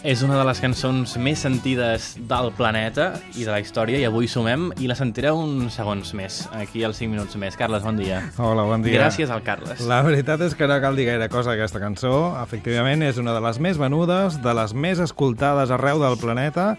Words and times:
És 0.00 0.22
una 0.24 0.38
de 0.38 0.44
les 0.48 0.60
cançons 0.64 1.12
més 1.20 1.42
sentides 1.44 2.14
del 2.28 2.46
planeta 2.56 3.10
i 3.36 3.44
de 3.44 3.50
la 3.52 3.58
història, 3.60 3.98
i 4.00 4.06
avui 4.08 4.30
sumem 4.32 4.70
i 4.80 4.88
la 4.88 4.96
sentireu 4.96 5.36
uns 5.36 5.76
segons 5.76 6.14
més, 6.16 6.38
aquí 6.56 6.80
als 6.88 7.02
5 7.02 7.12
minuts 7.12 7.36
més. 7.36 7.58
Carles, 7.60 7.84
bon 7.84 8.00
dia. 8.00 8.22
Hola, 8.40 8.64
bon 8.64 8.80
dia. 8.80 8.96
Gràcies 8.96 9.28
al 9.28 9.44
Carles. 9.44 9.82
La 9.84 10.00
veritat 10.06 10.40
és 10.46 10.56
que 10.56 10.68
no 10.70 10.78
cal 10.80 10.96
dir 10.96 11.04
gaire 11.10 11.28
cosa 11.28 11.52
aquesta 11.52 11.82
cançó. 11.82 12.32
Efectivament, 12.40 13.04
és 13.04 13.20
una 13.20 13.36
de 13.36 13.44
les 13.44 13.60
més 13.60 13.76
venudes, 13.76 14.40
de 14.40 14.56
les 14.56 14.72
més 14.72 15.04
escoltades 15.04 15.68
arreu 15.76 16.00
del 16.00 16.16
planeta, 16.22 16.70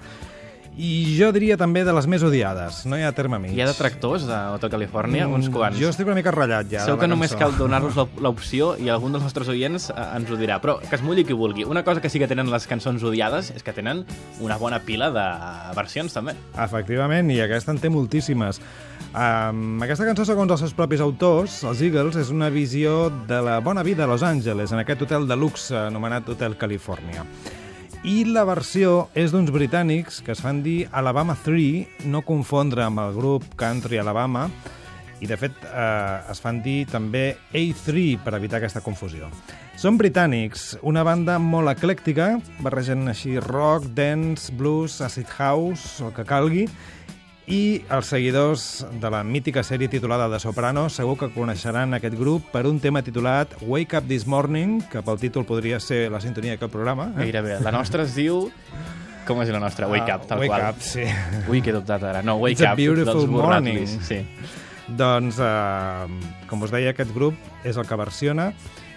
i 0.78 1.18
jo 1.18 1.28
diria 1.36 1.58
també 1.60 1.84
de 1.84 1.92
les 1.94 2.06
més 2.08 2.24
odiades, 2.24 2.86
no 2.88 2.96
hi 2.98 3.04
ha 3.04 3.12
terme 3.12 3.38
mig. 3.44 3.52
Hi 3.54 3.62
ha 3.62 3.68
detractors 3.68 4.24
a 4.32 4.54
Hotel 4.56 4.72
Califòrnia, 4.72 5.28
uns 5.28 5.50
quants. 5.52 5.76
Mm, 5.78 5.82
Jo 5.84 5.90
estic 5.92 6.08
una 6.08 6.16
mica 6.16 6.32
ratllat 6.32 6.70
ja 6.72 6.86
Segur 6.86 6.96
de 6.98 7.02
que 7.04 7.10
només 7.12 7.36
cal 7.36 7.52
donar-los 7.58 7.98
l'op- 8.00 8.22
l'opció 8.24 8.72
i 8.80 8.88
algun 8.90 9.12
dels 9.12 9.24
nostres 9.28 9.50
oients 9.52 9.90
eh, 9.92 9.96
ens 10.16 10.32
ho 10.32 10.38
dirà. 10.40 10.62
Però 10.64 10.80
que 10.80 10.96
es 10.96 11.04
mulli 11.04 11.26
qui 11.28 11.34
vulgui. 11.34 11.66
Una 11.68 11.84
cosa 11.84 12.00
que 12.02 12.10
sí 12.10 12.20
que 12.20 12.28
tenen 12.32 12.50
les 12.50 12.66
cançons 12.72 13.04
odiades 13.04 13.52
és 13.52 13.64
que 13.68 13.74
tenen 13.74 14.06
una 14.40 14.58
bona 14.58 14.80
pila 14.80 15.12
de 15.12 15.28
versions, 15.76 16.14
també. 16.16 16.34
Efectivament, 16.58 17.30
i 17.36 17.42
aquesta 17.44 17.72
en 17.76 17.78
té 17.84 17.90
moltíssimes. 17.92 18.62
Um, 19.12 19.82
aquesta 19.84 20.06
cançó, 20.08 20.24
segons 20.26 20.52
els 20.56 20.62
seus 20.64 20.74
propis 20.74 21.02
autors, 21.04 21.64
els 21.68 21.82
Eagles, 21.84 22.16
és 22.16 22.30
una 22.32 22.48
visió 22.50 23.10
de 23.28 23.42
la 23.44 23.60
bona 23.60 23.84
vida 23.84 24.06
a 24.06 24.08
Los 24.08 24.24
Angeles, 24.24 24.72
en 24.72 24.80
aquest 24.80 25.02
hotel 25.04 25.28
de 25.28 25.36
luxe 25.36 25.76
anomenat 25.76 26.30
Hotel 26.32 26.56
Califòrnia. 26.56 27.26
I 28.02 28.24
la 28.26 28.42
versió 28.50 29.12
és 29.14 29.30
d'uns 29.30 29.52
britànics 29.54 30.24
que 30.26 30.32
es 30.34 30.40
fan 30.42 30.64
dir 30.66 30.88
Alabama 30.90 31.36
3, 31.38 32.08
no 32.10 32.24
confondre 32.26 32.82
amb 32.82 32.98
el 33.04 33.14
grup 33.14 33.44
Country 33.60 34.00
Alabama, 34.02 34.48
i 35.22 35.30
de 35.30 35.38
fet 35.38 35.54
eh, 35.70 36.32
es 36.34 36.42
fan 36.42 36.64
dir 36.66 36.88
també 36.90 37.36
A3 37.54 38.16
per 38.24 38.34
evitar 38.40 38.58
aquesta 38.58 38.82
confusió. 38.82 39.30
Són 39.78 40.00
britànics, 40.02 40.80
una 40.82 41.04
banda 41.06 41.38
molt 41.38 41.70
eclèctica, 41.76 42.40
barregen 42.66 43.06
així 43.14 43.36
rock, 43.38 43.86
dance, 43.94 44.50
blues, 44.58 44.98
acid 45.06 45.30
house, 45.38 46.02
el 46.02 46.10
que 46.18 46.26
calgui, 46.26 46.66
i 47.48 47.82
els 47.90 48.08
seguidors 48.14 48.86
de 49.02 49.10
la 49.12 49.24
mítica 49.26 49.64
sèrie 49.66 49.90
titulada 49.92 50.28
de 50.30 50.40
Soprano 50.40 50.86
segur 50.94 51.18
que 51.20 51.32
coneixeran 51.34 51.96
aquest 51.98 52.16
grup 52.20 52.46
per 52.54 52.66
un 52.70 52.80
tema 52.80 53.02
titulat 53.04 53.56
Wake 53.66 53.98
Up 53.98 54.08
This 54.08 54.28
Morning, 54.30 54.80
que 54.92 55.02
pel 55.04 55.20
títol 55.20 55.46
podria 55.50 55.80
ser 55.82 56.06
la 56.14 56.22
sintonia 56.22 56.56
d'aquest 56.56 56.72
programa. 56.72 57.10
Gairebé. 57.18 57.60
La 57.66 57.74
nostra 57.74 58.06
es 58.08 58.16
diu... 58.16 58.48
Com 59.26 59.38
és 59.44 59.52
la 59.54 59.60
nostra? 59.62 59.86
Wake 59.88 60.10
Up, 60.10 60.24
tal 60.30 60.40
wake 60.42 60.50
qual. 60.50 60.64
Up, 60.74 60.80
sí. 60.82 61.04
Ui, 61.50 61.60
que 61.62 61.70
he 61.70 61.76
dubtat 61.76 62.02
ara. 62.10 62.24
No, 62.26 62.40
Wake 62.42 62.56
It's 62.58 62.66
a 62.66 62.72
Up, 62.72 62.80
beautiful 62.80 63.20
dels 63.20 63.30
Burratlis. 63.30 63.92
morning. 63.94 64.06
Sí. 64.08 64.96
Doncs, 64.98 65.38
eh, 65.38 66.48
com 66.50 66.64
us 66.66 66.74
deia, 66.74 66.90
aquest 66.96 67.14
grup 67.14 67.38
és 67.64 67.78
el 67.78 67.86
que 67.88 68.00
versiona 68.02 68.50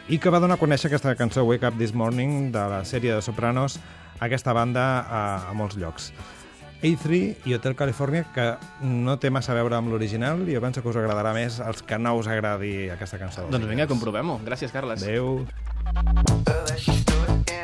i 0.09 0.19
que 0.21 0.33
va 0.33 0.41
donar 0.41 0.57
a 0.57 0.61
conèixer 0.63 0.89
aquesta 0.89 1.13
cançó 1.17 1.45
Wake 1.45 1.69
Up 1.69 1.77
This 1.79 1.93
Morning 1.95 2.51
de 2.53 2.65
la 2.73 2.81
sèrie 2.89 3.13
de 3.15 3.21
Sopranos 3.23 3.77
a 4.19 4.25
aquesta 4.27 4.53
banda 4.57 4.87
a, 5.05 5.21
a 5.51 5.53
molts 5.57 5.77
llocs. 5.77 6.11
A3 6.85 7.49
i 7.49 7.55
Hotel 7.57 7.75
California, 7.75 8.27
que 8.35 8.45
no 8.85 9.17
té 9.17 9.31
massa 9.33 9.55
a 9.55 9.57
veure 9.57 9.79
amb 9.79 9.89
l'original 9.89 10.45
i 10.45 10.53
jo 10.53 10.61
penso 10.61 10.85
que 10.85 10.93
us 10.93 11.01
agradarà 11.01 11.33
més 11.33 11.57
els 11.65 11.81
que 11.81 11.97
no 11.99 12.13
us 12.21 12.29
agradi 12.29 12.91
aquesta 12.93 13.19
cançó. 13.23 13.49
Doncs 13.49 13.71
vinga, 13.71 13.89
comprovem-ho. 13.89 14.37
Gràcies, 14.45 14.75
Carles. 14.75 15.03
Adéu. 15.03 15.47
Early 16.45 17.64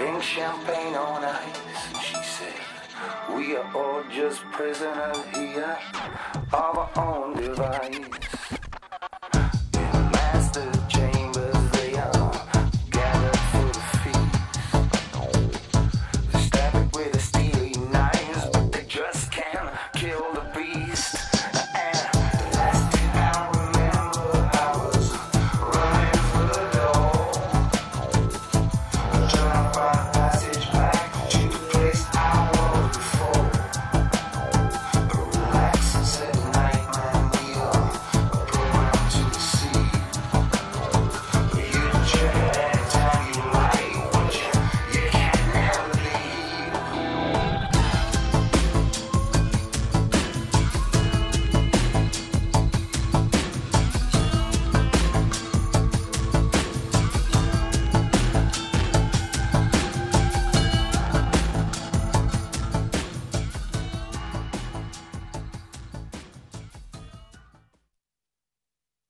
Pink 0.00 0.22
champagne 0.22 0.94
on 0.94 1.22
ice. 1.22 1.60
And 1.88 2.02
She 2.02 2.14
said, 2.22 2.54
We 3.36 3.54
are 3.56 3.76
all 3.76 4.02
just 4.10 4.40
prisoners 4.44 5.18
here 5.34 5.76
of 6.54 6.54
our 6.54 6.90
own 6.96 7.36
device. 7.36 8.59